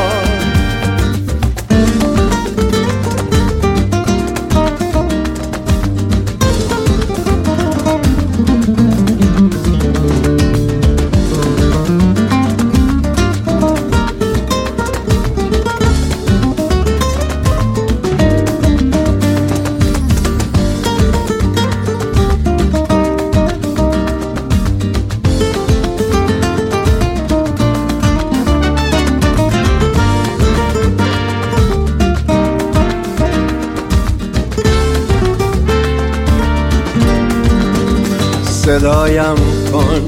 صدایم 38.69 39.35
کن 39.71 40.01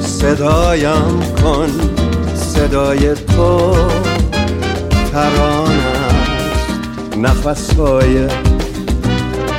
صدایم 0.00 1.20
کن 1.42 1.70
صدای 2.34 3.14
تو 3.14 3.76
تران 5.12 5.70
است. 5.70 7.16
نفسهای 7.18 8.26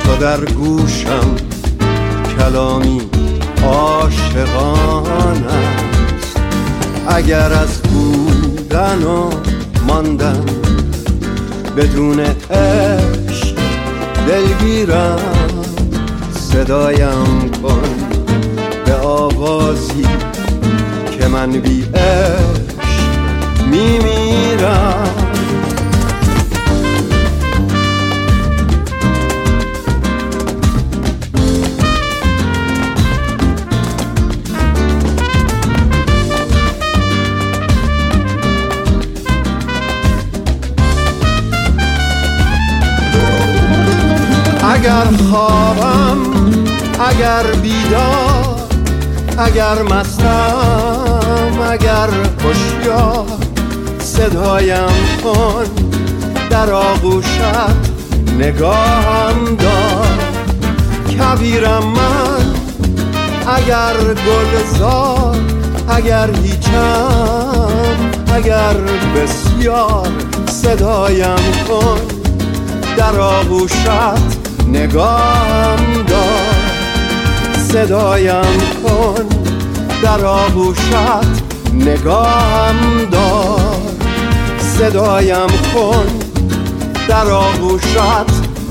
تو 0.04 0.16
در 0.20 0.44
گوشم 0.44 1.34
کلامی 2.38 3.00
عاشقان 3.64 5.44
است. 5.44 6.36
اگر 7.08 7.52
از 7.52 7.82
بودن 7.82 9.02
و 9.02 9.30
ماندن 9.88 10.44
بدون 11.76 12.20
عشق 12.50 13.56
دلگیرم 14.28 15.18
صدایم 16.52 17.50
کن. 17.62 18.03
به 19.44 19.50
آوازی 19.50 20.06
که 21.18 21.28
من 21.28 21.50
بی 21.50 21.86
میمیرم. 23.66 25.04
اگر 44.62 45.04
خوابم 45.30 46.18
اگر 47.00 47.42
بیدار 47.62 48.33
اگر 49.38 49.82
مستم 49.82 51.60
اگر 51.70 52.08
خوشیار 52.42 53.24
صدایم 53.98 54.92
کن 55.24 55.64
در 56.50 56.70
آغوشت 56.72 57.40
نگاهم 58.38 59.56
دار. 59.58 60.18
کبیرم 61.18 61.84
من 61.84 62.54
اگر 63.56 63.94
گلزار 63.96 65.36
اگر 65.88 66.30
هیچم 66.42 67.96
اگر 68.34 68.74
بسیار 69.16 70.08
صدایم 70.46 71.36
کن 71.68 72.00
در 72.96 73.20
آغوشت 73.20 73.88
نگاهم 74.72 76.02
دار. 76.08 76.74
صدایم 77.74 78.60
کن 78.84 79.23
در 80.04 80.24
آغوشت 80.24 81.42
نگاهم 81.74 83.04
دار. 83.10 83.60
صدایم 84.58 85.46
کن 85.74 86.06
در 87.08 87.30
آغوشت 87.30 87.96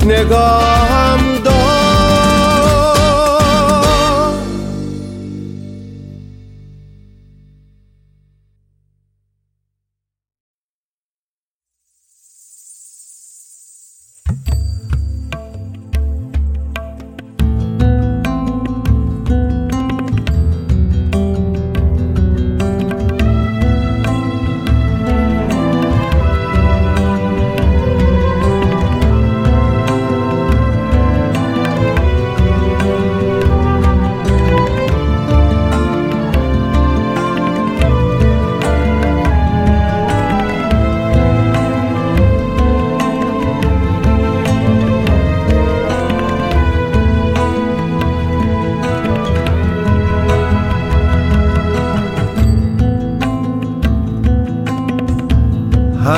نگاهم 0.06 1.18
دار. 1.44 1.73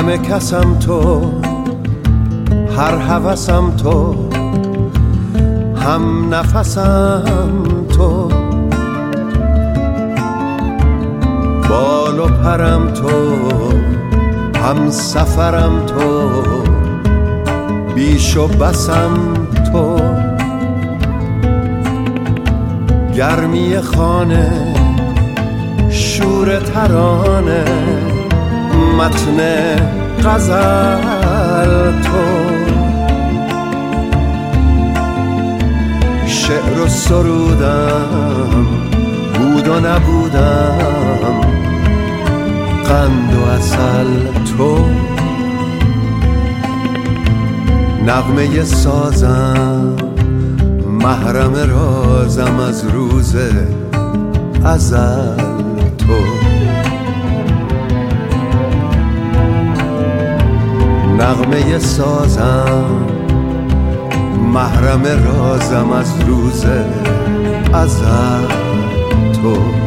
همه 0.07 0.17
کسم 0.17 0.79
تو 0.79 1.31
هر 2.77 2.95
هوسم 2.95 3.71
تو 3.71 4.15
هم 5.75 6.33
نفسم 6.33 7.53
تو. 7.97 8.29
بال 11.69 12.19
و 12.19 12.27
پرم 12.27 12.87
تو 12.87 13.09
هم 14.59 14.89
سفرم 14.89 15.85
تو 15.85 16.31
بیش 17.95 18.37
و 18.37 18.47
بسم 18.47 19.33
تو. 19.71 19.99
گرمی 23.15 23.79
خانه 23.79 24.75
شور 25.89 26.59
ترانه. 26.59 28.06
متن 28.97 29.39
غزل 30.23 31.91
تو. 32.01 32.47
شعر 36.27 36.81
و 36.85 36.87
سرودم 36.87 38.65
بود 39.33 39.67
و 39.67 39.79
نبودم 39.79 41.41
قند 42.87 43.33
و 43.33 43.43
اصل 43.51 44.07
تو. 44.57 44.85
نغمه 48.05 48.63
سازم 48.63 49.95
محرم 50.89 51.55
رازم 51.55 52.59
از 52.59 52.85
روز 52.85 53.35
ازل. 54.65 55.46
نغمه 61.17 61.79
سازم. 61.79 63.07
محرم 64.53 65.03
رازم 65.03 65.91
از 65.91 66.13
روز 66.27 66.65
ازل 67.73 68.47
تو. 69.33 69.86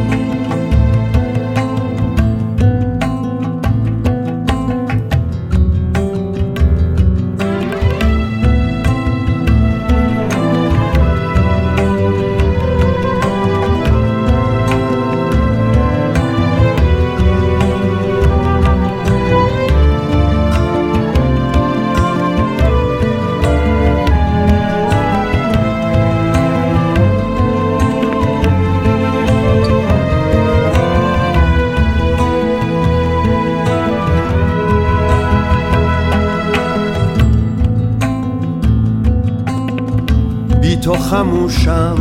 خموشم 41.51 41.95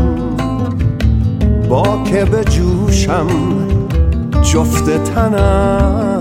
با 1.69 2.05
که 2.05 2.25
به 2.25 2.45
جوشم 2.45 3.27
جفت 4.43 5.05
تنم. 5.05 6.21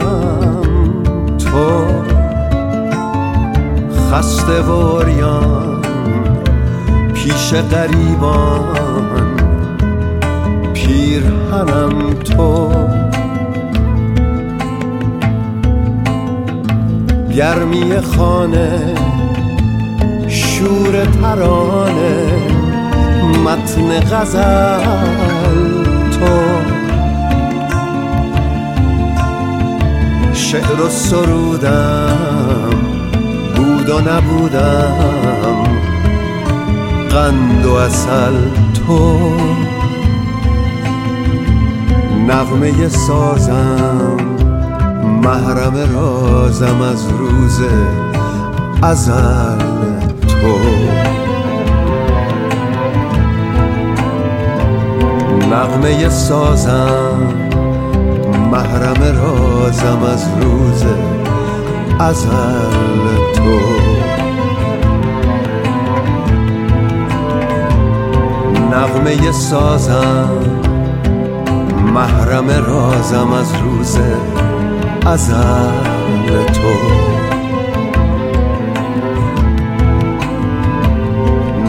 تو 1.37 1.85
خسته 4.11 4.61
و 4.61 4.99
عریان 4.99 5.81
پیش 7.13 7.53
غریبان 7.53 8.75
پیرهنم 10.73 12.13
تو. 12.13 12.71
گرمی 17.35 18.01
خانه 18.01 18.95
شور 20.27 21.05
ترانه. 21.05 22.38
متن 23.45 23.99
غزل 23.99 24.83
تو. 26.11 26.39
شعر 30.33 30.81
و 30.81 30.89
سرودم 30.89 32.69
بود 33.55 33.89
و 33.89 33.99
نبودم 33.99 35.63
قند 37.09 37.65
و 37.65 37.73
اصل 37.73 38.33
تو. 38.87 39.19
نغمه 42.27 42.87
سازم 42.87 44.17
محرم 45.23 45.75
رازم 45.93 46.81
از 46.81 47.07
روز 47.19 47.61
ازل 48.81 49.59
تو. 50.27 50.98
نغمه 55.51 56.09
سازم. 56.09 57.33
محرم 58.51 59.17
رازم 59.17 60.03
از 60.13 60.25
روز 60.41 60.83
ازل 61.99 62.29
تو. 63.35 63.59
نغمه 68.71 69.31
سازم. 69.31 70.29
محرم 71.93 72.49
رازم 72.49 73.33
از 73.33 73.53
روز 73.63 73.97
ازل 75.05 76.43
تو. 76.53 76.73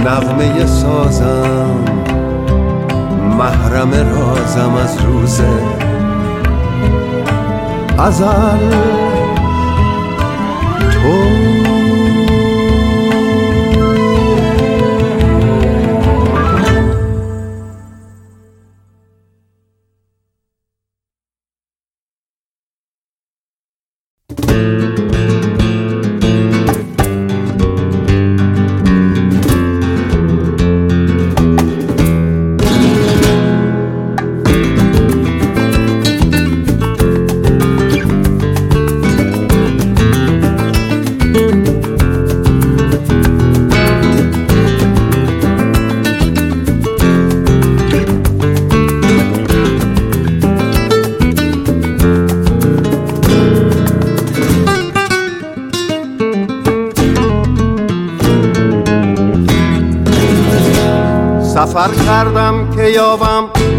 نغمه 0.05 0.67
سازم. 0.67 2.00
محرم 3.41 3.91
رازم 3.91 4.75
از 4.75 5.01
روز 5.01 5.41
ازل. 7.99 8.71
تو 10.93 11.50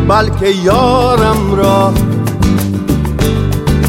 بلکه 0.08 0.50
یارم 0.64 1.56
را 1.56 1.94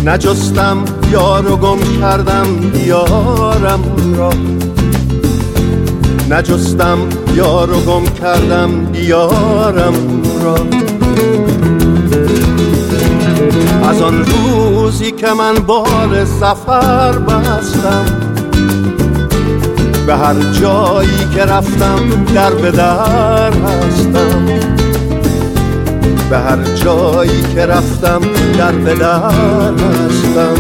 نجستم 0.05 0.85
یار 1.13 1.53
و 1.53 1.57
گم 1.57 1.79
کردم 2.01 2.71
دیارم 2.73 3.83
را 4.17 4.31
نجستم 6.31 6.99
یار 7.35 7.71
و 7.71 7.81
گم 7.81 8.05
کردم 8.05 8.85
دیارم 8.93 9.95
را 10.43 10.57
از 13.89 14.03
آن 14.03 14.25
روزی 14.25 15.11
که 15.11 15.33
من 15.39 15.55
بار 15.55 16.25
سفر 16.25 17.19
بستم 17.19 18.05
به 20.07 20.17
هر 20.17 20.35
جایی 20.61 21.27
که 21.35 21.45
رفتم 21.45 22.25
در 22.35 22.51
به 22.51 22.71
در 22.71 23.53
هستم. 23.53 24.72
به 26.33 26.39
هر 26.39 26.65
جایی 26.75 27.43
که 27.55 27.67
رفتم 27.67 28.21
در 28.59 28.73
به 28.73 28.95
در 28.95 29.75
هستم. 29.75 30.55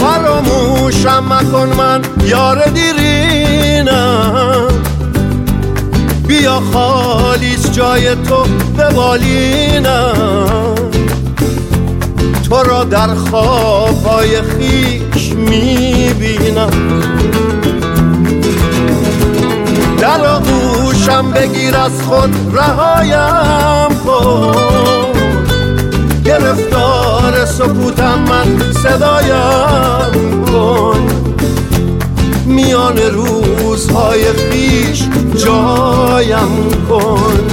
فراموشم 0.00 1.24
مکن 1.28 1.68
من 1.78 2.00
یار 2.26 2.64
دیرینم. 2.64 4.68
بیا 6.26 6.62
خالیس 6.72 7.72
جای 7.72 8.14
تو 8.14 8.44
به 8.76 8.84
تو 12.48 12.62
را 12.62 12.84
در 12.84 13.14
خوابهای 13.14 14.42
خیش 14.42 15.32
می‌بینم. 15.32 16.70
در 20.00 20.20
آغوشم 21.08 21.30
بگیر 21.30 21.76
از 21.76 22.02
خود 22.02 22.30
رهایم 22.52 23.98
کن. 24.04 25.12
گرفتار 26.24 27.44
سکوتم 27.44 28.18
من 28.18 28.72
صدایم 28.72 30.44
کن. 30.44 31.08
میان 32.46 32.98
روزهای 32.98 34.24
خیش 34.32 35.04
جایم 35.36 36.70
کن. 36.88 37.48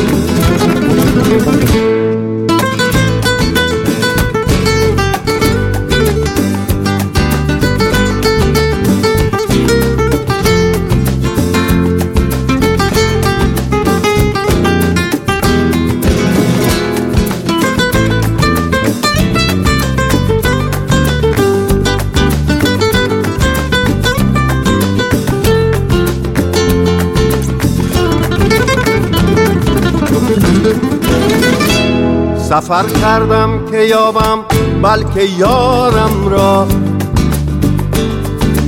سفر 32.55 32.83
کردم 33.01 33.65
که 33.71 33.77
یابم 33.77 34.39
بلکه 34.83 35.23
یارم 35.37 36.27
را. 36.29 36.67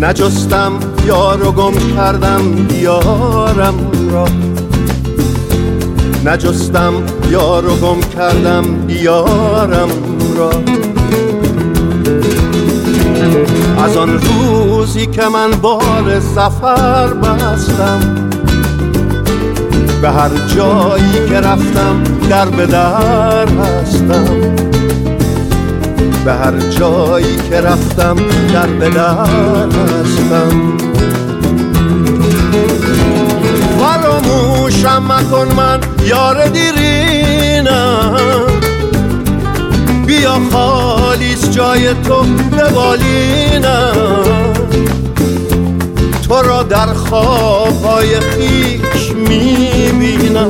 نجستم 0.02 0.72
یار 1.06 1.48
و 1.48 1.52
گم 1.52 1.74
کردم 1.96 2.66
دیارم 2.68 3.76
را. 4.12 4.26
نجستم 6.26 6.94
یار 7.30 7.66
و 7.66 7.76
گم 7.76 8.00
کردم 8.00 8.86
دیارم 8.88 9.90
را. 10.36 10.52
از 13.84 13.98
آن 13.98 14.20
روزی 14.20 15.06
که 15.06 15.28
من 15.28 15.52
بار 15.52 16.20
سفر 16.20 17.14
بستم 17.14 18.30
به 20.02 20.10
هر 20.10 20.30
جایی 20.56 21.30
که 21.30 21.40
رفتم 21.40 22.04
در 22.30 22.46
به 22.46 22.66
در 22.66 23.48
هستم. 23.48 24.56
به 26.26 26.34
هر 26.34 26.60
جایی 26.60 27.38
که 27.50 27.62
رفتم 27.62 28.16
در 28.54 28.68
به 28.68 28.90
در 28.90 29.68
هستم. 29.68 30.78
فراموشم 33.80 35.04
مکن 35.10 35.56
من 35.56 35.80
یار 36.06 36.48
دیرینم. 36.48 38.18
بیا 40.06 40.40
خالیس 40.52 41.50
جای 41.50 41.94
تو 41.94 42.26
بالینم 42.76 44.18
تو 46.28 46.42
را 46.42 46.64
در 46.64 46.86
خوابهای 46.86 48.20
خیش 48.20 48.97
می‌بینم. 49.18 50.50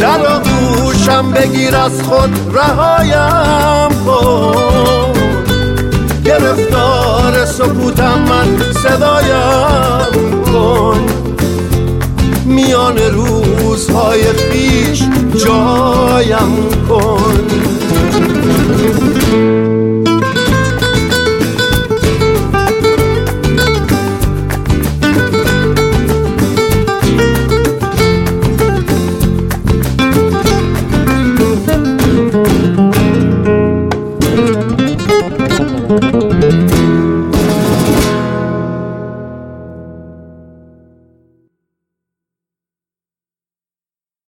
در 0.00 0.26
آغوشم 0.26 1.32
بگیر 1.32 1.76
از 1.76 2.02
خود 2.02 2.30
رهایم 2.54 4.04
کن. 4.06 5.12
گرفتار 6.24 7.44
سکوتم 7.44 8.18
من 8.28 8.72
صدایم 8.72 10.42
کن. 10.44 11.00
میان 12.44 12.98
روزهای 12.98 14.22
خیش 14.22 15.02
جایم 15.44 16.70
کن. 16.88 17.38